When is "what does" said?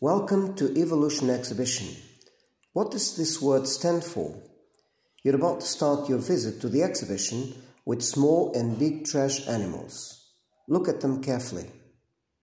2.74-3.16